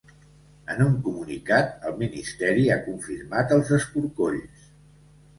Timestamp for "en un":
0.75-0.93